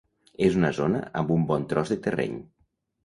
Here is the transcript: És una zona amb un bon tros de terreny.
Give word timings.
És 0.45 0.55
una 0.61 0.71
zona 0.77 1.01
amb 1.21 1.31
un 1.37 1.45
bon 1.51 1.67
tros 1.75 1.93
de 1.95 1.99
terreny. 2.09 2.41